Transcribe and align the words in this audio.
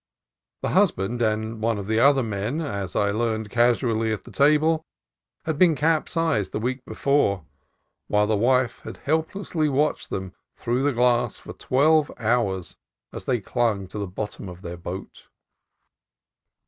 The 0.63 0.69
husband 0.69 1.21
and 1.21 1.61
one 1.61 1.77
of 1.77 1.85
the 1.85 1.99
other 1.99 2.23
men, 2.23 2.59
as 2.59 2.95
I 2.95 3.11
learned 3.11 3.51
casually 3.51 4.11
at 4.11 4.23
table, 4.33 4.83
had 5.45 5.59
been 5.59 5.75
capsized 5.75 6.53
the 6.53 6.59
week 6.59 6.83
before, 6.85 7.45
while 8.07 8.25
the 8.25 8.35
wife 8.35 8.79
had 8.79 8.97
helplessly 8.97 9.69
watched 9.69 10.09
them 10.09 10.33
through 10.55 10.81
the 10.81 10.91
glass 10.91 11.37
for 11.37 11.53
twelve 11.53 12.11
hours 12.17 12.77
as 13.13 13.25
they 13.25 13.39
clung 13.41 13.85
to 13.89 13.99
the 13.99 14.07
bottom 14.07 14.49
of 14.49 14.63
their 14.63 14.75
boat. 14.75 15.27